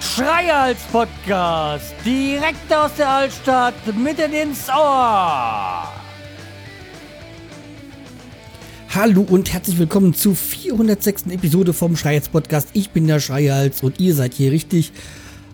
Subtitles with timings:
[0.00, 5.88] Schreihals Podcast, direkt aus der Altstadt, mitten ins Ohr.
[8.94, 11.26] Hallo und herzlich willkommen zur 406.
[11.30, 12.68] Episode vom Schreihals Podcast.
[12.72, 14.92] Ich bin der Schreihals und ihr seid hier richtig.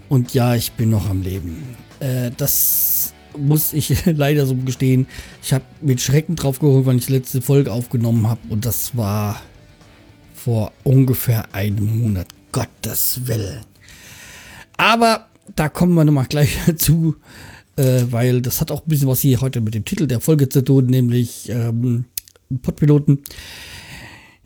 [0.09, 1.77] Und ja, ich bin noch am Leben.
[2.01, 3.06] Äh, das
[3.39, 5.07] muss ich leider so gestehen.
[5.43, 8.41] Ich habe mit Schrecken drauf geholt, wann ich die letzte Folge aufgenommen habe.
[8.49, 9.41] Und das war
[10.35, 12.29] vor ungefähr einem Monat.
[12.53, 13.61] Gottes Willen.
[14.79, 17.17] Aber da kommen wir nochmal gleich dazu,
[17.77, 20.49] äh, weil das hat auch ein bisschen was hier heute mit dem Titel der Folge
[20.49, 22.05] zu tun, nämlich ähm,
[22.63, 23.23] Podpiloten.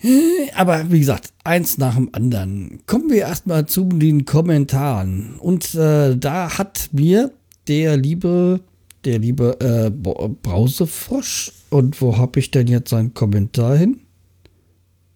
[0.02, 2.80] Äh, aber wie gesagt, eins nach dem anderen.
[2.86, 5.36] Kommen wir erstmal zu den Kommentaren.
[5.38, 7.32] Und äh, da hat mir
[7.68, 8.60] der liebe,
[9.04, 14.00] der liebe äh, Brausefrosch, und wo habe ich denn jetzt seinen Kommentar hin?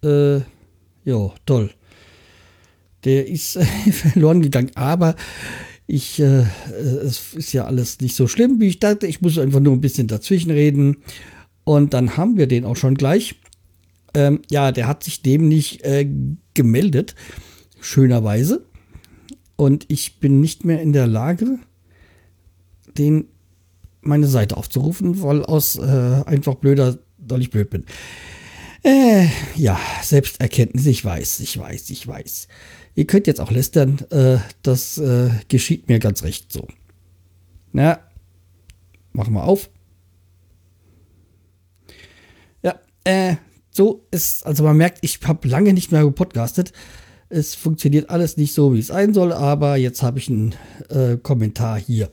[0.05, 0.37] Äh,
[1.05, 1.71] ja, toll.
[3.05, 5.17] Der ist äh, verloren gegangen, aber
[5.87, 6.45] ich, äh,
[7.05, 9.07] es ist ja alles nicht so schlimm, wie ich dachte.
[9.07, 10.99] Ich muss einfach nur ein bisschen dazwischen reden.
[11.65, 13.37] Und dann haben wir den auch schon gleich.
[14.15, 16.09] Ähm, ja, der hat sich dem nicht äh,
[16.55, 17.15] gemeldet,
[17.81, 18.65] schönerweise.
[19.57, 21.59] Und ich bin nicht mehr in der Lage,
[22.97, 23.29] den
[24.07, 27.85] meine Seite aufzurufen, weil aus äh, einfach blöder, weil ich blöd bin.
[28.83, 32.49] Äh, ja, Selbsterkenntnis, ich weiß, ich weiß, ich weiß.
[32.95, 36.69] Ihr könnt jetzt auch lästern, äh, das äh, geschieht mir ganz recht so.
[37.73, 37.99] Na,
[39.13, 39.71] machen wir auf.
[42.63, 43.37] Ja, äh,
[43.71, 46.73] so ist, also man merkt, ich habe lange nicht mehr gepodcastet.
[47.31, 50.55] Es funktioniert alles nicht so, wie es sein soll, aber jetzt habe ich einen
[50.91, 52.11] äh, Kommentar hier.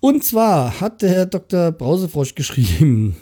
[0.00, 1.72] Und zwar hat der Herr Dr.
[1.72, 3.16] Brausefrosch geschrieben,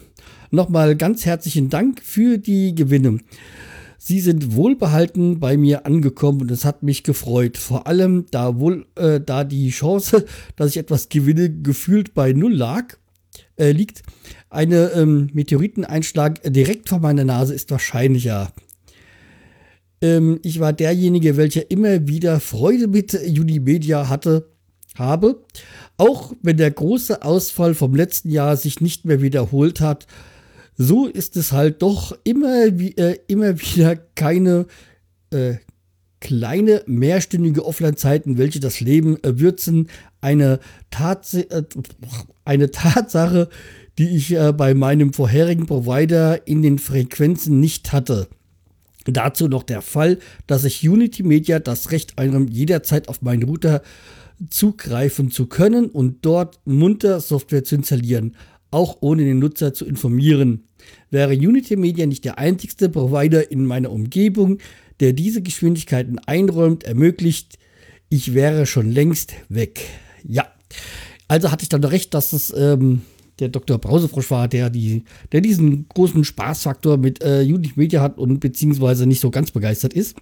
[0.53, 3.19] nochmal ganz herzlichen Dank für die Gewinne.
[3.98, 7.58] Sie sind wohlbehalten bei mir angekommen und es hat mich gefreut.
[7.58, 10.25] Vor allem, da wohl, äh, da die Chance,
[10.57, 12.97] dass ich etwas gewinne, gefühlt bei Null lag,
[13.57, 14.02] äh, liegt.
[14.48, 18.52] Eine ähm, Meteoriteneinschlag direkt vor meiner Nase ist wahrscheinlicher.
[20.01, 24.48] Ähm, ich war derjenige, welcher immer wieder Freude mit Unimedia hatte,
[24.98, 25.42] habe.
[25.97, 30.07] Auch wenn der große Ausfall vom letzten Jahr sich nicht mehr wiederholt hat,
[30.77, 34.67] so ist es halt doch immer, äh, immer wieder keine
[35.31, 35.57] äh,
[36.20, 39.89] kleine mehrstündige Offline-Zeiten, welche das Leben äh, würzen.
[40.20, 40.61] Eine,
[40.91, 41.63] Tats äh,
[42.45, 43.48] eine Tatsache,
[43.98, 48.29] die ich äh, bei meinem vorherigen Provider in den Frequenzen nicht hatte.
[49.05, 53.83] Dazu noch der Fall, dass ich Unity Media das Recht einem jederzeit auf meinen Router
[54.51, 58.37] zugreifen zu können und dort munter Software zu installieren,
[58.71, 60.65] auch ohne den Nutzer zu informieren
[61.11, 64.59] wäre Unity Media nicht der einzigste Provider in meiner Umgebung,
[65.01, 67.59] der diese Geschwindigkeiten einräumt, ermöglicht,
[68.09, 69.81] ich wäre schon längst weg.
[70.27, 70.47] Ja,
[71.29, 73.03] also hatte ich dann recht, dass es ähm,
[73.39, 73.79] der Dr.
[73.79, 79.07] Brausefrosch war, der, die, der diesen großen Spaßfaktor mit äh, Unity Media hat und beziehungsweise
[79.07, 80.17] nicht so ganz begeistert ist.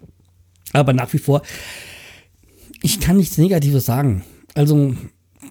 [0.73, 1.43] Aber nach wie vor,
[2.87, 4.23] ich kann nichts Negatives sagen.
[4.55, 4.95] Also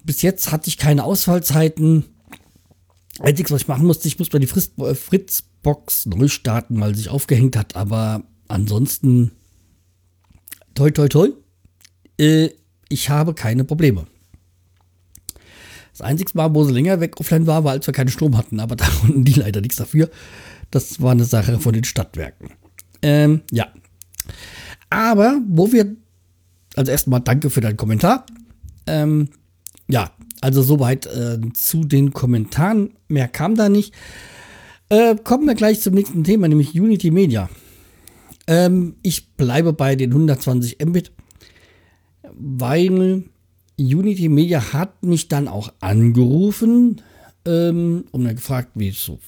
[0.04, 2.06] bis jetzt hatte ich keine Ausfallzeiten.
[3.20, 7.10] Einziges, was ich machen musste, ich musste mal die äh, Fritzbox neu starten, weil sich
[7.10, 7.76] aufgehängt hat.
[7.76, 9.32] Aber ansonsten,
[10.74, 11.28] toi, toi, toi,
[12.18, 12.48] äh,
[12.88, 14.06] ich habe keine Probleme.
[15.92, 18.60] Das einzige Mal, wo sie länger weg offline war, war, als wir keinen Strom hatten.
[18.60, 20.08] Aber da konnten die leider nichts dafür.
[20.70, 22.48] Das war eine Sache von den Stadtwerken.
[23.02, 23.68] Ähm, ja.
[24.88, 25.96] Aber wo wir,
[26.76, 28.26] also erstmal danke für deinen Kommentar.
[28.86, 29.28] Ähm,
[29.88, 30.10] ja,
[30.40, 32.90] also soweit äh, zu den Kommentaren.
[33.08, 33.94] Mehr kam da nicht.
[34.88, 37.48] Äh, kommen wir gleich zum nächsten Thema, nämlich Unity Media.
[38.46, 41.12] Ähm, ich bleibe bei den 120 Mbit,
[42.32, 43.24] weil
[43.78, 47.02] Unity Media hat mich dann auch angerufen
[47.44, 49.18] ähm, und mir gefragt, wie es so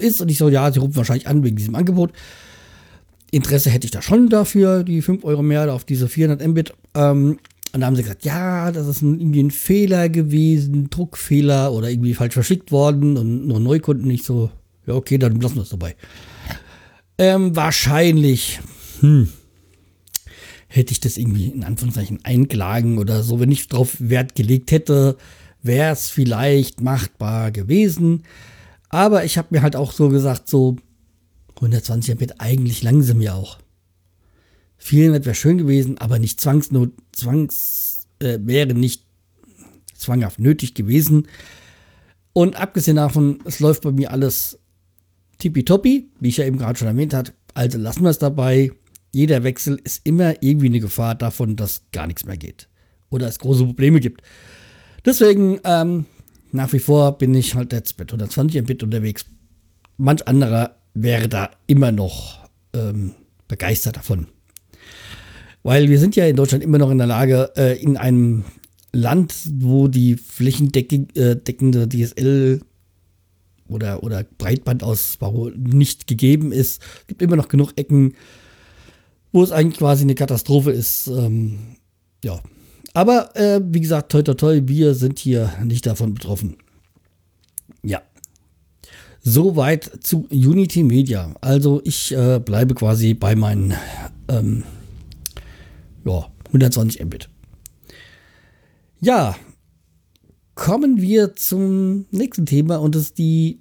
[0.00, 0.20] ist.
[0.20, 2.12] Und ich so, ja, sie rufen wahrscheinlich an wegen diesem Angebot.
[3.30, 6.72] Interesse hätte ich da schon dafür, die 5 Euro mehr auf diese 400 Mbit.
[6.94, 7.38] Ähm,
[7.72, 11.90] und da haben sie gesagt, ja, das ist ein, irgendwie ein Fehler gewesen, Druckfehler oder
[11.90, 14.50] irgendwie falsch verschickt worden und nur Neukunden nicht so.
[14.86, 15.94] Ja, okay, dann lassen wir es dabei.
[17.18, 18.60] Ähm, wahrscheinlich,
[19.00, 19.28] hm,
[20.68, 25.16] hätte ich das irgendwie in Anführungszeichen einklagen oder so, wenn ich darauf Wert gelegt hätte,
[25.62, 28.22] wäre es vielleicht machbar gewesen.
[28.88, 30.76] Aber ich habe mir halt auch so gesagt, so
[31.58, 33.58] 120 wird eigentlich langsam ja auch.
[34.78, 39.04] 400 wäre schön gewesen, aber nicht zwangsnot, zwangs, äh, wäre nicht
[39.94, 41.26] zwanghaft nötig gewesen.
[42.32, 44.58] Und abgesehen davon, es läuft bei mir alles
[45.38, 47.32] tippitoppi, wie ich ja eben gerade schon erwähnt habe.
[47.54, 48.70] Also lassen wir es dabei.
[49.12, 52.68] Jeder Wechsel ist immer irgendwie eine Gefahr davon, dass gar nichts mehr geht.
[53.10, 54.22] Oder es große Probleme gibt.
[55.04, 56.06] Deswegen, ähm,
[56.52, 59.24] nach wie vor bin ich halt jetzt mit 120 Mbit unterwegs.
[59.96, 63.14] Manch anderer wäre da immer noch ähm,
[63.46, 64.26] begeistert davon.
[65.62, 68.44] Weil wir sind ja in Deutschland immer noch in der Lage, äh, in einem
[68.92, 72.60] Land, wo die flächendeckende äh, DSL
[73.68, 78.14] oder, oder Breitbandausbau nicht gegeben ist, gibt immer noch genug Ecken,
[79.32, 81.06] wo es eigentlich quasi eine Katastrophe ist.
[81.08, 81.76] Ähm,
[82.24, 82.40] ja.
[82.94, 86.56] Aber äh, wie gesagt, toi toi toi, wir sind hier nicht davon betroffen.
[87.82, 88.02] Ja.
[89.22, 91.34] Soweit zu Unity Media.
[91.40, 93.74] Also ich äh, bleibe quasi bei meinen
[94.28, 94.64] ähm,
[96.04, 97.28] ja, 120 Mbit.
[99.00, 99.36] Ja,
[100.54, 103.60] kommen wir zum nächsten Thema und das ist die,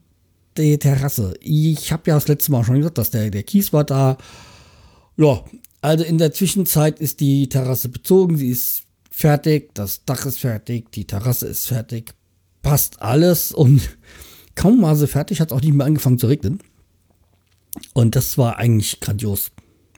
[0.58, 1.36] die Terrasse.
[1.42, 4.18] Ich habe ja das letzte Mal schon gesagt, dass der, der Kies war da.
[5.16, 5.44] Ja,
[5.82, 10.92] also in der Zwischenzeit ist die Terrasse bezogen, sie ist fertig, das Dach ist fertig,
[10.92, 12.14] die Terrasse ist fertig,
[12.62, 13.82] passt alles und
[14.58, 16.60] kaum war sie fertig, hat es auch nicht mehr angefangen zu regnen.
[17.94, 19.52] Und das war eigentlich grandios.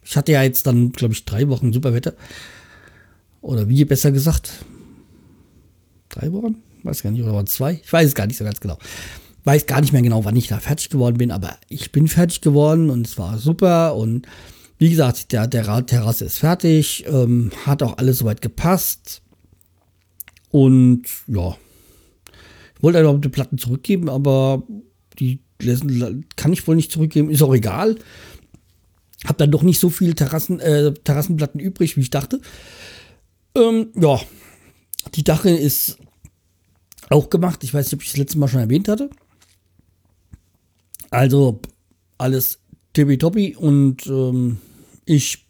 [0.03, 2.13] Ich hatte ja jetzt dann, glaube ich, drei Wochen Superwetter.
[3.41, 4.65] Oder wie besser gesagt.
[6.09, 6.57] Drei Wochen?
[6.83, 7.79] Weiß gar nicht, oder waren zwei?
[7.83, 8.77] Ich weiß es gar nicht so ganz genau.
[9.45, 12.41] Weiß gar nicht mehr genau, wann ich da fertig geworden bin, aber ich bin fertig
[12.41, 13.95] geworden und es war super.
[13.95, 14.27] Und
[14.77, 19.21] wie gesagt, der, der Terrasse ist fertig, ähm, hat auch alles soweit gepasst.
[20.51, 21.55] Und ja,
[22.79, 24.63] wollte einfach die Platten zurückgeben, aber
[25.19, 25.39] die
[26.35, 27.97] kann ich wohl nicht zurückgeben, ist auch egal.
[29.25, 32.39] Hab dann doch nicht so viele Terrassen, äh, Terrassenplatten übrig, wie ich dachte.
[33.55, 34.21] Ähm, ja,
[35.15, 35.97] die Dachrinne ist
[37.09, 37.63] auch gemacht.
[37.63, 39.09] Ich weiß nicht, ob ich das letzte Mal schon erwähnt hatte.
[41.09, 41.59] Also
[42.17, 42.59] alles
[42.93, 44.57] tippitoppi und ähm,
[45.05, 45.45] ich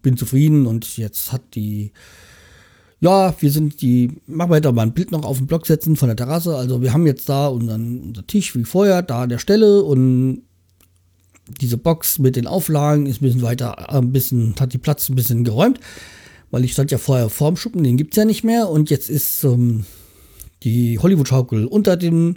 [0.00, 1.92] bin zufrieden und jetzt hat die
[3.02, 6.06] ja, wir sind die, machen wir mal ein Bild noch auf den Block setzen von
[6.06, 6.56] der Terrasse.
[6.56, 10.42] Also wir haben jetzt da unseren, unser Tisch wie vorher, da an der Stelle und
[11.60, 15.16] diese Box mit den Auflagen ist ein bisschen weiter, ein bisschen, hat die Platz ein
[15.16, 15.80] bisschen geräumt,
[16.52, 19.10] weil ich stand ja vorher vorm Schuppen, den gibt es ja nicht mehr und jetzt
[19.10, 19.84] ist ähm,
[20.62, 22.36] die Hollywood-Schaukel unter dem,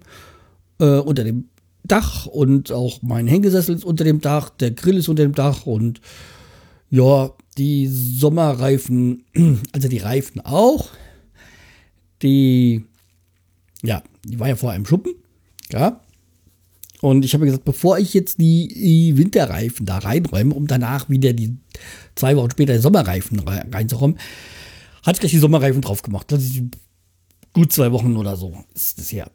[0.79, 1.49] äh, unter dem
[1.83, 5.67] Dach und auch mein Hängesessel ist unter dem Dach, der Grill ist unter dem Dach
[5.67, 6.01] und
[6.89, 9.23] ja, die Sommerreifen,
[9.71, 10.89] also die Reifen auch.
[12.21, 12.85] Die,
[13.83, 15.13] ja, die war ja vorher im Schuppen,
[15.71, 16.01] ja.
[17.01, 21.57] Und ich habe gesagt, bevor ich jetzt die Winterreifen da reinräume, um danach wieder die
[22.15, 24.17] zwei Wochen später die Sommerreifen reinzuräumen,
[25.03, 26.31] hatte ich gleich die Sommerreifen drauf gemacht.
[26.31, 26.61] Das ist
[27.53, 29.29] gut zwei Wochen oder so ist das her.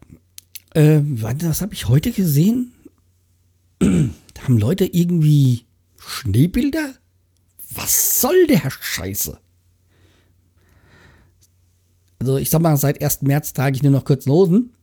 [0.75, 2.73] Äh, was habe ich heute gesehen?
[3.79, 5.65] da haben Leute irgendwie
[5.99, 6.95] Schneebilder
[7.75, 9.39] was soll der Scheiße?
[12.19, 13.23] Also ich sag mal, seit 1.
[13.23, 14.75] März trage ich nur noch kurze Hosen.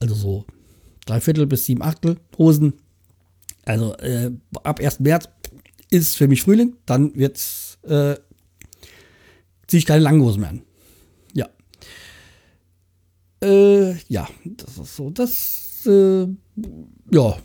[0.00, 0.44] Also so
[1.06, 2.74] drei Viertel bis sieben Achtel Hosen.
[3.64, 4.30] Also äh,
[4.62, 5.00] ab 1.
[5.00, 5.28] März
[5.90, 8.16] ist für mich Frühling, dann wird's äh,
[9.66, 10.62] ziehe ich keine langen Hosen mehr an.
[11.32, 11.48] Ja.
[13.42, 15.10] Äh, ja, das ist so.
[15.10, 16.26] Das, äh,
[17.10, 17.36] ja,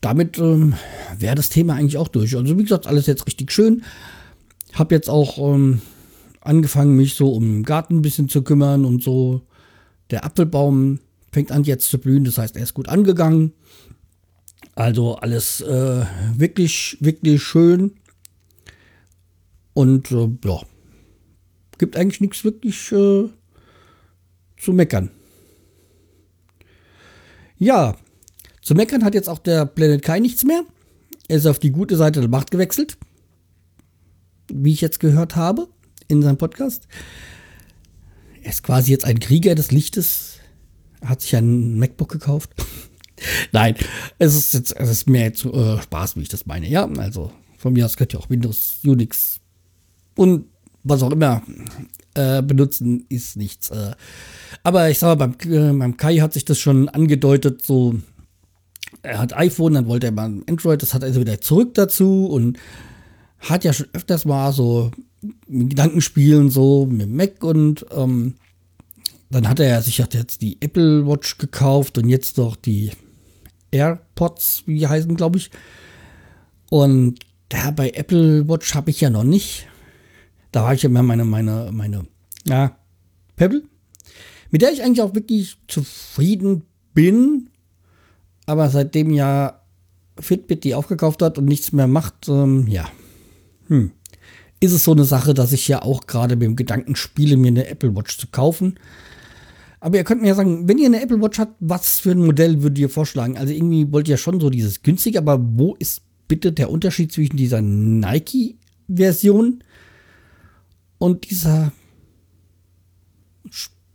[0.00, 0.74] damit ähm,
[1.18, 2.36] wäre das Thema eigentlich auch durch.
[2.36, 3.82] Also wie gesagt, alles jetzt richtig schön.
[4.72, 5.80] Hab jetzt auch ähm,
[6.40, 9.42] angefangen, mich so um den Garten ein bisschen zu kümmern und so.
[10.10, 11.00] Der Apfelbaum
[11.32, 13.52] fängt an jetzt zu blühen, das heißt, er ist gut angegangen.
[14.74, 16.04] Also alles äh,
[16.36, 17.92] wirklich, wirklich schön.
[19.72, 20.60] Und äh, ja,
[21.78, 23.28] gibt eigentlich nichts wirklich äh,
[24.56, 25.10] zu meckern.
[27.58, 27.96] Ja,
[28.62, 30.64] zu meckern hat jetzt auch der Planet Kai nichts mehr.
[31.28, 32.96] Er ist auf die gute Seite der Macht gewechselt.
[34.52, 35.68] Wie ich jetzt gehört habe
[36.08, 36.86] in seinem Podcast.
[38.42, 40.38] Er ist quasi jetzt ein Krieger des Lichtes.
[41.00, 42.50] Er hat sich ein MacBook gekauft.
[43.52, 43.76] Nein,
[44.18, 46.68] es ist jetzt es ist mehr zu, äh, Spaß, wie ich das meine.
[46.68, 49.40] Ja, also von mir aus könnt ihr auch Windows, Unix
[50.16, 50.46] und
[50.84, 51.42] was auch immer
[52.14, 53.70] äh, benutzen, ist nichts.
[53.70, 53.92] Äh.
[54.62, 57.96] Aber ich sage mal, beim, äh, beim Kai hat sich das schon angedeutet, so
[59.02, 62.26] er hat iPhone, dann wollte er mal Android, das hat er also wieder zurück dazu
[62.26, 62.58] und
[63.40, 64.90] hat ja schon öfters mal so
[65.48, 68.34] Gedankenspielen so mit Mac und ähm,
[69.30, 72.92] dann hat er sich jetzt die Apple Watch gekauft und jetzt noch die
[73.70, 75.50] AirPods, wie die heißen, glaube ich.
[76.70, 79.66] Und da bei Apple Watch habe ich ja noch nicht.
[80.54, 82.06] Da habe ich ja meine, meine, meine,
[82.46, 82.76] ja,
[83.34, 83.64] Pebble,
[84.52, 86.62] mit der ich eigentlich auch wirklich zufrieden
[86.94, 87.50] bin,
[88.46, 89.62] aber seitdem ja
[90.16, 92.88] Fitbit die aufgekauft hat und nichts mehr macht, ähm, ja.
[93.66, 93.90] Hm.
[94.60, 97.48] Ist es so eine Sache, dass ich ja auch gerade mit dem Gedanken spiele, mir
[97.48, 98.78] eine Apple Watch zu kaufen.
[99.80, 102.24] Aber ihr könnt mir ja sagen, wenn ihr eine Apple Watch habt, was für ein
[102.24, 103.36] Modell würdet ihr vorschlagen?
[103.36, 107.10] Also irgendwie wollt ihr ja schon so dieses günstige, aber wo ist bitte der Unterschied
[107.10, 109.63] zwischen dieser Nike-Version
[111.04, 111.70] und dieser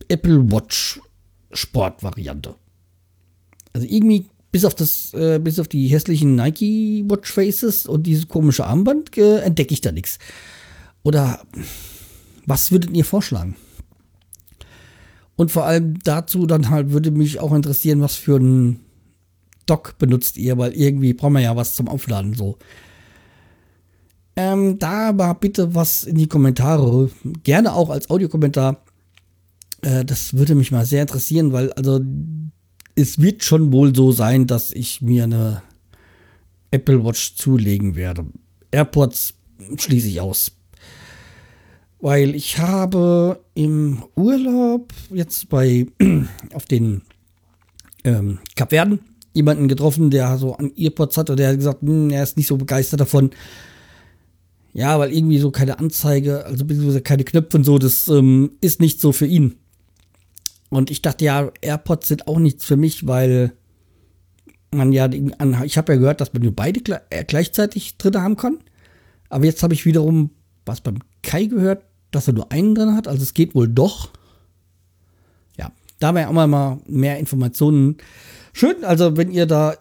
[0.09, 1.01] Apple Watch
[1.51, 2.53] Sport-Variante?
[3.73, 8.27] Also irgendwie bis auf das, äh, bis auf die hässlichen Nike Watch Faces und dieses
[8.27, 10.19] komische Armband äh, entdecke ich da nichts.
[11.01, 11.41] Oder
[12.45, 13.55] was würdet ihr vorschlagen?
[15.35, 18.81] Und vor allem dazu dann halt würde mich auch interessieren, was für ein
[19.65, 22.59] Dock benutzt ihr, weil irgendwie brauchen wir ja was zum Aufladen so.
[24.41, 27.09] Ähm, da mal bitte was in die Kommentare,
[27.43, 28.81] gerne auch als Audiokommentar.
[29.81, 31.99] Äh, das würde mich mal sehr interessieren, weil also
[32.95, 35.61] es wird schon wohl so sein, dass ich mir eine
[36.71, 38.27] Apple Watch zulegen werde.
[38.71, 39.33] AirPods
[39.75, 40.53] schließe ich aus.
[41.99, 45.85] Weil ich habe im Urlaub jetzt bei
[46.53, 47.01] auf den
[48.05, 48.99] ähm, Kapverden
[49.33, 52.55] jemanden getroffen, der so an Earpods hatte, der hat gesagt, hm, er ist nicht so
[52.55, 53.31] begeistert davon.
[54.73, 58.79] Ja, weil irgendwie so keine Anzeige, also beziehungsweise keine Knöpfe und so, das ähm, ist
[58.79, 59.55] nicht so für ihn.
[60.69, 63.53] Und ich dachte ja, AirPods sind auch nichts für mich, weil
[64.71, 65.09] man ja,
[65.63, 68.59] ich habe ja gehört, dass man nur beide äh, gleichzeitig drin haben kann.
[69.29, 70.29] Aber jetzt habe ich wiederum
[70.65, 73.07] was beim Kai gehört, dass er nur einen drin hat.
[73.07, 74.11] Also es geht wohl doch.
[75.57, 77.97] Ja, da wäre auch mal mehr Informationen.
[78.53, 79.75] Schön, also wenn ihr da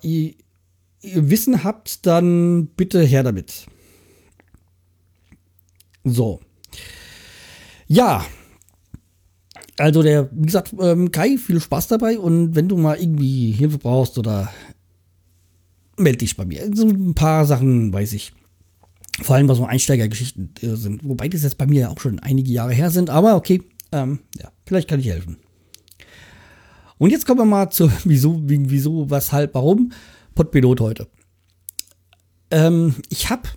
[1.02, 3.66] Wissen habt, dann bitte her damit.
[6.10, 6.40] So.
[7.86, 8.24] Ja,
[9.78, 13.78] also der, wie gesagt, ähm, Kai, viel Spaß dabei und wenn du mal irgendwie Hilfe
[13.78, 14.50] brauchst oder
[15.96, 16.68] melde dich bei mir.
[16.74, 18.32] So ein paar Sachen weiß ich.
[19.22, 21.04] Vor allem, was so Einsteigergeschichten äh, sind.
[21.04, 23.62] Wobei das jetzt bei mir auch schon einige Jahre her sind, aber okay,
[23.92, 25.38] ähm, ja, vielleicht kann ich helfen.
[26.98, 29.92] Und jetzt kommen wir mal zu wieso, wieso, weshalb, warum
[30.34, 31.08] Podpilot heute.
[32.50, 33.48] Ähm, ich habe,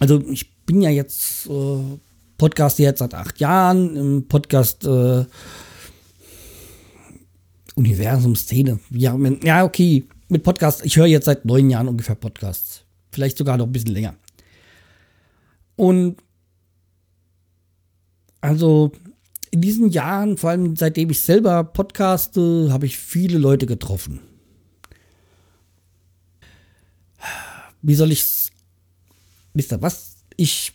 [0.00, 1.98] also ich bin ja jetzt äh,
[2.38, 5.24] Podcast jetzt seit acht Jahren, im Podcast äh,
[7.74, 8.78] Universum, Szene.
[8.90, 12.84] Ja, ja, okay, mit Podcast, ich höre jetzt seit neun Jahren ungefähr Podcasts.
[13.12, 14.14] Vielleicht sogar noch ein bisschen länger.
[15.76, 16.16] Und
[18.40, 18.92] also
[19.50, 24.20] in diesen Jahren, vor allem seitdem ich selber podcaste, habe ich viele Leute getroffen.
[27.80, 28.50] Wie soll ich's?
[29.52, 30.13] Wisst ihr was?
[30.36, 30.72] Ich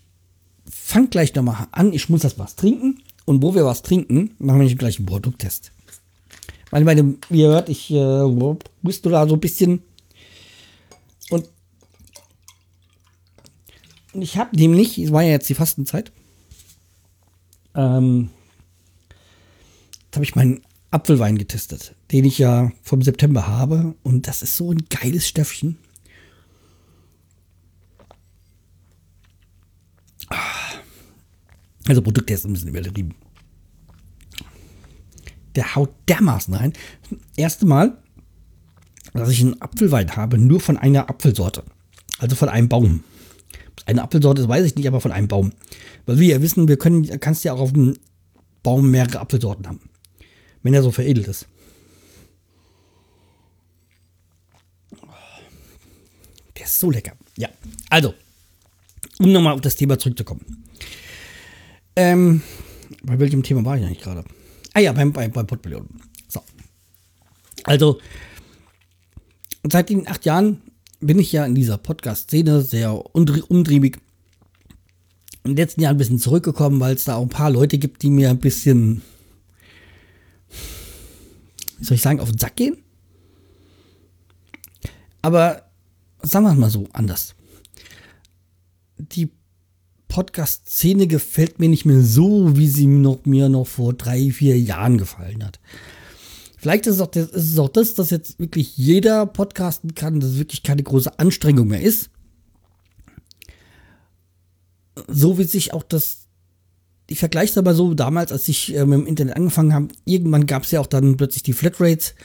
[0.69, 3.01] fang gleich nochmal an, ich muss das was trinken.
[3.25, 5.71] Und wo wir was trinken, machen wir gleich einen Produkttest.
[6.71, 9.83] Weil, meine, wie ihr hört, ich äh, bist du da so ein bisschen.
[11.29, 11.47] Und,
[14.13, 16.11] und ich habe nämlich, es war ja jetzt die Fastenzeit,
[17.75, 18.29] ähm,
[20.05, 20.61] jetzt habe ich meinen
[20.91, 23.93] Apfelwein getestet, den ich ja vom September habe.
[24.03, 25.77] Und das ist so ein geiles Stöffchen.
[31.89, 33.15] Also Produkte ist ein bisschen übertrieben.
[35.55, 36.73] Der haut dermaßen rein.
[37.35, 37.97] Erste Mal,
[39.13, 41.63] dass ich einen Apfelwein habe, nur von einer Apfelsorte.
[42.19, 43.03] Also von einem Baum.
[43.87, 45.51] Eine Apfelsorte, weiß ich nicht, aber von einem Baum.
[46.05, 47.97] Weil wir ja wissen, wir können, kannst ja auch auf dem
[48.61, 49.81] Baum mehrere Apfelsorten haben.
[50.61, 51.47] Wenn er so veredelt ist.
[56.55, 57.13] Der ist so lecker.
[57.35, 57.49] Ja,
[57.89, 58.13] also,
[59.17, 60.67] um nochmal auf das Thema zurückzukommen.
[62.01, 62.41] Ähm,
[63.03, 64.23] bei welchem Thema war ich eigentlich gerade?
[64.73, 65.85] Ah ja, beim, beim, beim Portfolio.
[66.29, 66.41] So.
[67.65, 67.99] Also,
[69.69, 70.61] seit den acht Jahren
[71.01, 73.97] bin ich ja in dieser Podcast-Szene sehr umtriebig.
[75.43, 78.01] In den letzten Jahren ein bisschen zurückgekommen, weil es da auch ein paar Leute gibt,
[78.01, 79.01] die mir ein bisschen,
[81.79, 82.77] wie soll ich sagen, auf den Sack gehen.
[85.21, 85.63] Aber
[86.21, 87.35] sagen wir es mal so anders.
[88.97, 89.31] Die
[90.09, 94.97] Podcast-Szene gefällt mir nicht mehr so, wie sie noch, mir noch vor drei, vier Jahren
[94.97, 95.59] gefallen hat.
[96.57, 100.19] Vielleicht ist es, auch das, ist es auch das, dass jetzt wirklich jeder podcasten kann,
[100.19, 102.09] dass es wirklich keine große Anstrengung mehr ist.
[105.07, 106.25] So wie sich auch das,
[107.07, 110.47] ich vergleiche es aber so, damals, als ich äh, mit dem Internet angefangen habe, irgendwann
[110.47, 112.15] gab es ja auch dann plötzlich die Flatrates.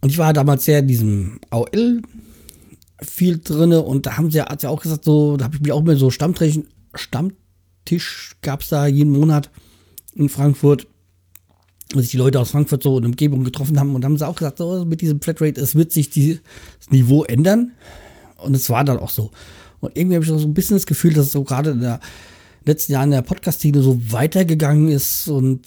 [0.00, 2.02] Und ich war damals sehr in diesem AOL
[3.02, 5.62] viel drinne und da haben sie ja, hat ja auch gesagt, so, da habe ich
[5.62, 6.58] mich auch mit so Stammtisch,
[6.94, 9.50] Stammtisch gab es da jeden Monat
[10.14, 10.86] in Frankfurt.
[11.94, 14.36] Und sich die Leute aus Frankfurt so in Umgebung getroffen haben und haben sie auch
[14.36, 17.72] gesagt, so, mit diesem Flatrate, es wird sich das Niveau ändern.
[18.36, 19.30] Und es war dann auch so.
[19.80, 21.98] Und irgendwie habe ich so ein bisschen das Gefühl, dass es so gerade in den
[22.66, 25.66] letzten Jahren der Podcast-Szene so weitergegangen ist und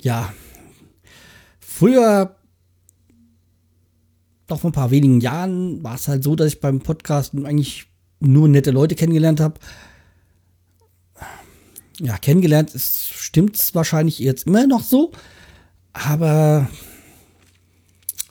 [0.00, 0.32] ja,
[1.58, 2.36] früher
[4.46, 7.86] doch vor ein paar wenigen Jahren war es halt so, dass ich beim Podcasten eigentlich
[8.20, 9.60] nur nette Leute kennengelernt habe.
[12.00, 15.12] Ja, kennengelernt ist, stimmt's wahrscheinlich jetzt immer noch so,
[15.92, 16.68] aber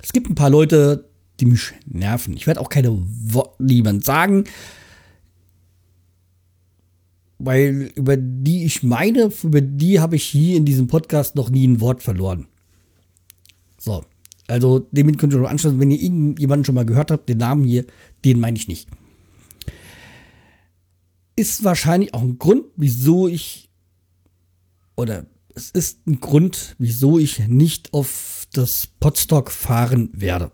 [0.02, 2.36] es gibt ein paar Leute, die mich nerven.
[2.36, 4.44] Ich werde auch keine Worte niemand sagen,
[7.40, 11.68] weil über die ich meine, über die habe ich hier in diesem Podcast noch nie
[11.68, 12.48] ein Wort verloren.
[13.80, 14.04] So.
[14.48, 17.38] Also, damit könnt ihr schon anschließen, wenn ihr ihn, jemanden schon mal gehört habt, den
[17.38, 17.86] Namen hier,
[18.26, 18.90] den meine ich nicht.
[21.36, 23.70] Ist wahrscheinlich auch ein Grund, wieso ich,
[24.96, 30.52] oder es ist ein Grund, wieso ich nicht auf das Podstock fahren werde.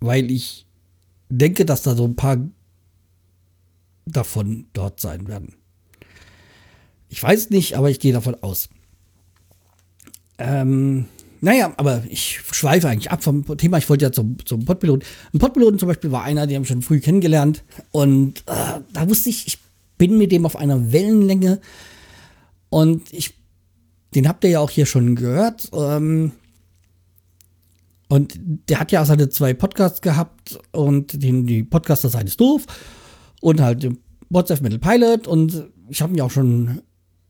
[0.00, 0.66] Weil ich
[1.28, 2.38] denke, dass da so ein paar
[4.04, 5.54] davon dort sein werden.
[7.08, 8.68] Ich weiß nicht, aber ich gehe davon aus.
[10.42, 11.06] Ähm,
[11.40, 13.78] naja, aber ich schweife eigentlich ab vom Thema.
[13.78, 15.06] Ich wollte ja zum, zum Podpiloten.
[15.32, 17.64] Ein Podpiloten zum Beispiel war einer, den habe ich schon früh kennengelernt.
[17.90, 19.58] Und äh, da wusste ich, ich
[19.98, 21.60] bin mit dem auf einer Wellenlänge.
[22.70, 23.34] Und ich,
[24.14, 25.68] den habt ihr ja auch hier schon gehört.
[25.72, 26.32] Ähm,
[28.08, 30.58] und der hat ja auch seine zwei Podcasts gehabt.
[30.70, 32.66] Und den, die Podcaster Seite ist doof.
[33.40, 33.88] Und halt
[34.30, 35.26] WhatsApp Metal Pilot.
[35.26, 36.82] Und ich habe ihn ja auch schon,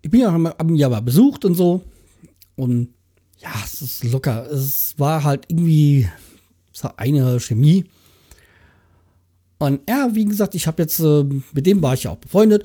[0.02, 1.82] ich bin ja auch am Jahr besucht und so.
[2.56, 2.88] Und
[3.42, 4.46] ja, es ist locker.
[4.50, 6.08] Es war halt irgendwie
[6.96, 7.84] eine Chemie.
[9.58, 12.64] Und ja, wie gesagt, ich habe jetzt, äh, mit dem war ich ja auch befreundet,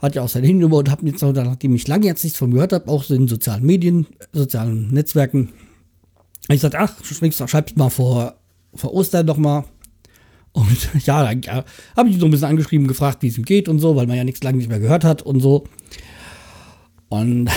[0.00, 2.72] hat ja auch seine Handynummer und habe jetzt, nachdem ich lange jetzt nichts von gehört
[2.72, 5.50] habe, auch so in sozialen Medien, sozialen Netzwerken,
[6.48, 6.94] ich gesagt, ach,
[7.48, 8.34] schreib's mal vor,
[8.74, 9.64] vor Ostern noch mal.
[10.52, 11.64] Und ja, dann ja,
[11.96, 14.06] habe ich ihn so ein bisschen angeschrieben, gefragt, wie es ihm geht und so, weil
[14.06, 15.64] man ja nichts lange nicht mehr gehört hat und so.
[17.08, 17.48] Und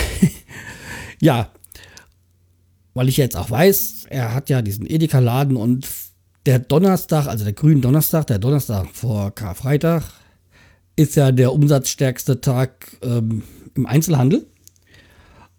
[1.20, 1.50] ja,
[2.96, 5.86] weil ich jetzt auch weiß, er hat ja diesen Edeka-Laden und
[6.46, 10.02] der Donnerstag, also der grüne Donnerstag, der Donnerstag vor Karfreitag,
[10.96, 13.42] ist ja der umsatzstärkste Tag ähm,
[13.74, 14.46] im Einzelhandel.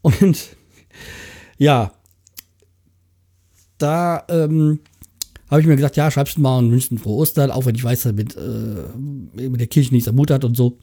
[0.02, 0.58] Und
[1.60, 1.92] ja,
[3.78, 4.80] da ähm,
[5.52, 7.76] habe ich mir gesagt, ja, schreibst du mal und wünschst ein frohe Ostern, auch wenn
[7.76, 10.80] ich weiß, dass er mit, äh, mit der Kirche nichts am hat und so.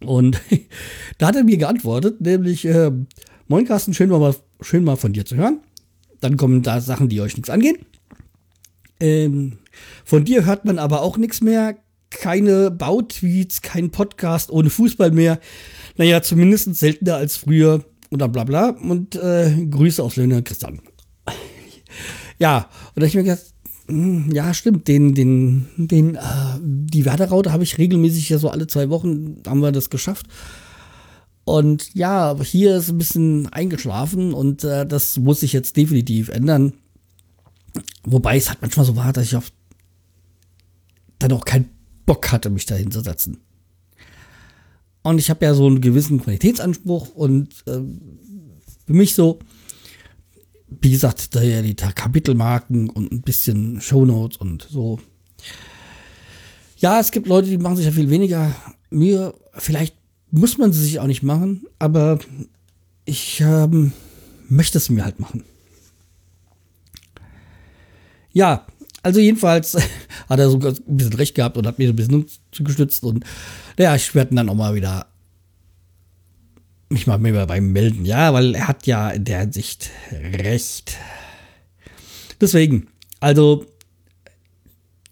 [0.00, 0.40] Und
[1.18, 2.90] da hat er mir geantwortet, nämlich, äh,
[3.46, 5.60] Moin Carsten, schön mal, schön mal von dir zu hören.
[6.20, 7.78] Dann kommen da Sachen, die euch nichts angehen.
[9.00, 9.58] Ähm,
[10.04, 11.76] von dir hört man aber auch nichts mehr.
[12.10, 15.40] Keine Bautweets, kein Podcast ohne Fußball mehr.
[15.96, 18.70] Naja, zumindest seltener als früher oder bla bla.
[18.70, 20.80] Und äh, Grüße aus Löhne Christian.
[22.38, 23.54] ja, und da ich mir gedacht,
[23.86, 26.20] hm, ja, stimmt, den, den, den, äh,
[26.60, 30.26] die Werderaute habe ich regelmäßig ja so alle zwei Wochen, haben wir das geschafft.
[31.50, 36.74] Und ja, hier ist ein bisschen eingeschlafen und äh, das muss sich jetzt definitiv ändern.
[38.04, 39.50] Wobei es halt manchmal so war, dass ich auf
[41.18, 41.68] dann auch keinen
[42.06, 43.38] Bock hatte, mich da hinzusetzen.
[45.02, 47.80] Und ich habe ja so einen gewissen Qualitätsanspruch und äh,
[48.86, 49.40] für mich so,
[50.68, 55.00] wie gesagt, da ja die Kapitelmarken und ein bisschen Shownotes und so.
[56.76, 58.54] Ja, es gibt Leute, die machen sich ja viel weniger
[58.90, 59.34] Mühe.
[59.54, 59.99] Vielleicht
[60.30, 62.18] muss man sie sich auch nicht machen, aber
[63.04, 63.92] ich ähm,
[64.48, 65.44] möchte es mir halt machen.
[68.32, 68.66] Ja,
[69.02, 69.76] also jedenfalls
[70.28, 73.24] hat er sogar ein bisschen recht gehabt und hat mir ein bisschen zugestützt und
[73.78, 75.06] naja, ich werde dann auch mal wieder
[76.90, 80.96] mich mal mehr beim melden, ja, weil er hat ja in der Hinsicht recht.
[82.40, 82.88] Deswegen,
[83.20, 83.64] also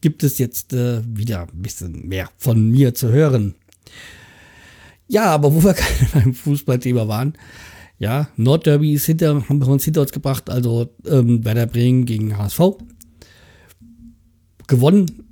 [0.00, 3.54] gibt es jetzt äh, wieder ein bisschen mehr von mir zu hören.
[5.08, 7.34] Ja, aber wo wir gerade beim Fußballthema waren,
[7.98, 12.38] ja, Nordderby ist hinter, haben wir uns hinter uns gebracht, also ähm, Werder Bremen gegen
[12.38, 12.60] HSV.
[14.68, 15.24] Gewonnen.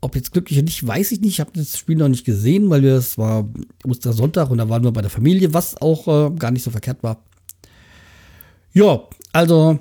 [0.00, 1.32] Ob jetzt glücklich oder nicht, weiß ich nicht.
[1.32, 3.48] Ich habe das Spiel noch nicht gesehen, weil es war
[3.88, 7.02] Ostersonntag und da waren wir bei der Familie, was auch äh, gar nicht so verkehrt
[7.02, 7.24] war.
[8.74, 9.78] Ja, also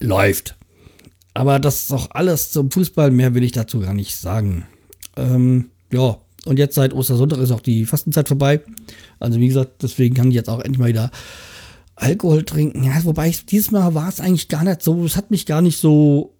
[0.00, 0.56] läuft.
[1.34, 3.10] Aber das ist auch alles zum Fußball.
[3.10, 4.66] Mehr will ich dazu gar nicht sagen.
[5.16, 8.60] Ähm, ja, und jetzt seit Ostersonntag ist auch die Fastenzeit vorbei.
[9.18, 11.10] Also wie gesagt, deswegen kann ich jetzt auch endlich mal wieder
[11.96, 12.82] Alkohol trinken.
[12.84, 15.60] Ja, wobei ich, dieses Mal war es eigentlich gar nicht so, es hat mich gar
[15.60, 16.34] nicht so.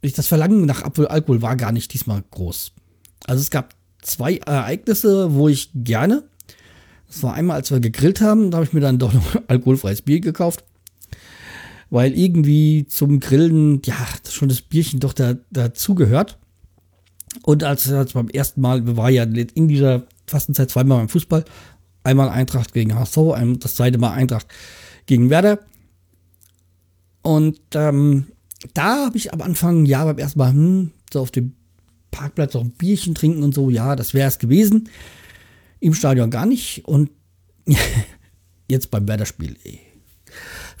[0.00, 2.72] Das Verlangen nach Alkohol war gar nicht diesmal groß.
[3.26, 6.24] Also es gab zwei Ereignisse, wo ich gerne.
[7.06, 10.02] Das war einmal, als wir gegrillt haben, da habe ich mir dann doch noch alkoholfreies
[10.02, 10.64] Bier gekauft.
[11.90, 13.94] Weil irgendwie zum Grillen, ja,
[14.28, 16.38] schon das Bierchen doch da, dazugehört.
[17.42, 21.44] Und als, als beim ersten Mal, wir waren ja in dieser Fastenzeit zweimal beim Fußball.
[22.04, 23.18] Einmal Eintracht gegen HSV,
[23.58, 24.46] das zweite Mal Eintracht
[25.06, 25.60] gegen Werder.
[27.22, 28.26] Und ähm,
[28.74, 31.54] da habe ich am Anfang, ja, beim ersten Mal, hm, so auf dem
[32.10, 34.88] Parkplatz auch ein Bierchen trinken und so, ja, das wäre es gewesen.
[35.80, 36.84] Im Stadion gar nicht.
[36.84, 37.10] Und
[38.68, 39.56] jetzt beim Werder-Spiel,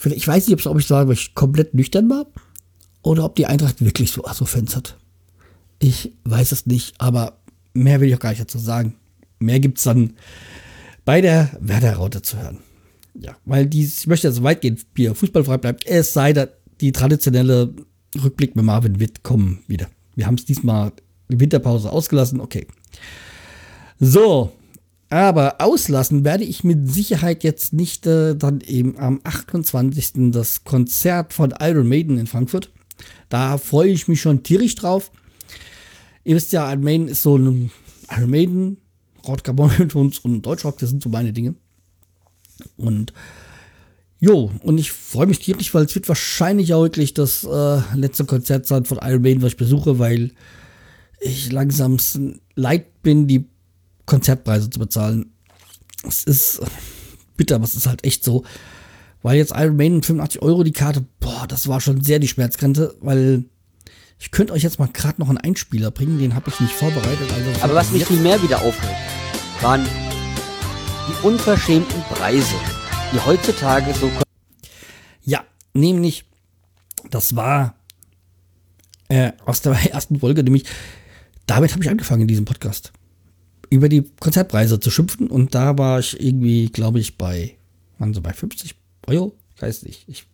[0.04, 2.26] Ich weiß nicht, ob ich sage, weil ich komplett nüchtern war
[3.02, 4.98] oder ob die Eintracht wirklich so, so Fans hat.
[5.82, 7.38] Ich weiß es nicht, aber
[7.74, 8.94] mehr will ich auch gar nicht dazu sagen.
[9.40, 10.12] Mehr gibt es dann
[11.04, 12.58] bei der Werder-Raute zu hören.
[13.18, 16.46] Ja, weil die, ich möchte also weitgehend Bier fußballfrei bleibt, es sei denn,
[16.80, 17.74] die traditionelle
[18.22, 19.88] Rückblick mit Marvin wird kommen wieder.
[20.14, 20.92] Wir haben es diesmal
[21.28, 22.68] die Winterpause ausgelassen, okay.
[23.98, 24.52] So,
[25.10, 30.30] aber auslassen werde ich mit Sicherheit jetzt nicht äh, dann eben am 28.
[30.30, 32.70] das Konzert von Iron Maiden in Frankfurt.
[33.28, 35.10] Da freue ich mich schon tierisch drauf.
[36.24, 37.70] Ihr wisst ja, Iron Maiden ist so ein
[38.10, 38.76] Iron Maiden,
[39.26, 41.54] Rodger Bonitons und Deutschrock, das sind so meine Dinge.
[42.76, 43.12] Und
[44.20, 48.24] jo, und ich freue mich tierisch, weil es wird wahrscheinlich auch wirklich das äh, letzte
[48.24, 50.32] Konzert sein von Iron Maiden, was ich besuche, weil
[51.20, 51.98] ich langsam
[52.54, 53.46] leid bin, die
[54.06, 55.32] Konzertpreise zu bezahlen.
[56.06, 56.60] Es ist
[57.36, 58.44] bitter, aber es ist halt echt so.
[59.22, 62.96] Weil jetzt Iron Maiden 85 Euro die Karte, boah, das war schon sehr die Schmerzgrenze,
[63.00, 63.44] weil
[64.22, 67.28] ich könnte euch jetzt mal gerade noch einen Einspieler bringen, den habe ich nicht vorbereitet.
[67.32, 68.94] Also Aber was mich viel mehr wieder aufregt,
[69.60, 69.84] waren
[71.08, 72.54] die unverschämten Preise,
[73.12, 74.08] die heutzutage so.
[75.24, 76.24] Ja, nämlich,
[77.10, 77.74] das war
[79.08, 80.66] äh, aus der ersten Folge, nämlich,
[81.46, 82.92] damit habe ich angefangen in diesem Podcast.
[83.70, 87.56] Über die Konzertpreise zu schimpfen und da war ich irgendwie, glaube ich, bei,
[87.98, 88.76] waren so bei 50
[89.08, 89.34] Euro?
[89.56, 90.04] Ich weiß nicht.
[90.06, 90.26] Ich,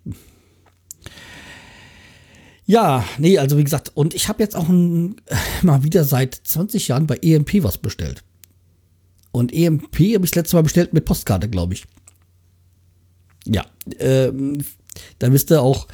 [2.69, 5.17] ja, nee, also wie gesagt, und ich habe jetzt auch ein,
[5.63, 8.23] mal wieder seit 20 Jahren bei EMP was bestellt.
[9.33, 11.87] Und EMP habe ich das letzte Mal bestellt mit Postkarte, glaube ich.
[13.47, 13.65] Ja,
[13.99, 14.59] ähm,
[15.19, 15.89] da wisst ihr auch,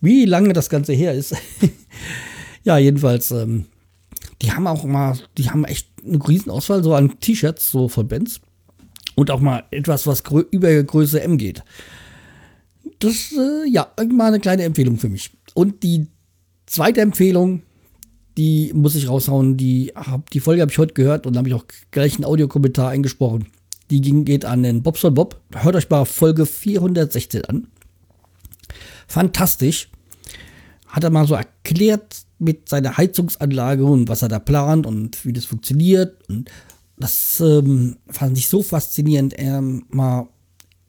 [0.00, 1.36] wie lange das Ganze her ist.
[2.64, 3.66] ja, jedenfalls, ähm,
[4.42, 8.40] die haben auch mal, die haben echt eine Riesenauswahl so an T-Shirts, so von Bands.
[9.14, 11.62] Und auch mal etwas, was über Größe M geht.
[12.98, 15.30] Das, äh, ja, mal eine kleine Empfehlung für mich.
[15.60, 16.06] Und die
[16.64, 17.60] zweite Empfehlung,
[18.38, 19.58] die muss ich raushauen.
[19.58, 19.92] Die,
[20.32, 23.48] die Folge habe ich heute gehört und habe ich auch gleich einen Audiokommentar eingesprochen.
[23.90, 25.38] Die ging, geht an den Bobson Bob.
[25.52, 27.66] Hört euch mal Folge 416 an.
[29.06, 29.90] Fantastisch.
[30.86, 35.34] Hat er mal so erklärt mit seiner Heizungsanlage und was er da plant und wie
[35.34, 36.26] das funktioniert.
[36.30, 36.50] Und
[36.96, 40.26] das ähm, fand ich so faszinierend, ähm, mal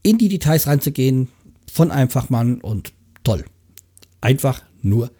[0.01, 1.27] in die Details reinzugehen
[1.69, 2.93] von einem Fachmann und
[3.25, 3.43] toll
[4.21, 5.11] einfach nur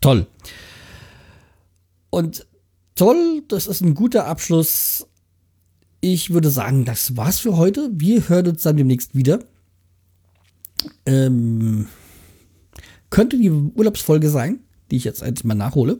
[0.00, 0.26] toll.
[2.10, 2.46] Und
[2.94, 5.06] toll, das ist ein guter Abschluss.
[6.00, 7.90] Ich würde sagen, das war's für heute.
[7.92, 9.40] Wir hören uns dann demnächst wieder.
[11.06, 11.86] Ähm,
[13.10, 15.98] könnte die Urlaubsfolge sein, die ich jetzt endlich mal nachhole.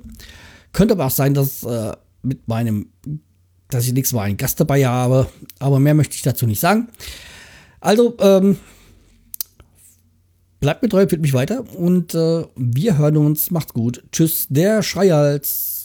[0.73, 2.91] Könnte aber auch sein, dass äh, mit meinem,
[3.69, 5.29] dass ich nächstes Mal einen Gast dabei habe.
[5.59, 6.89] Aber mehr möchte ich dazu nicht sagen.
[7.81, 8.59] Also, ähm,
[10.61, 13.51] Bleibt mir treu, empfiehlt mich weiter und äh, wir hören uns.
[13.51, 14.03] Macht's gut.
[14.11, 15.78] Tschüss, der Schreihals.